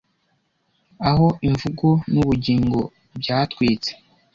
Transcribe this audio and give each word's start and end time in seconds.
aho 1.09 1.27
imvugo 1.47 1.87
n'ubugingo 2.11 2.79
byatwitse 3.19 3.91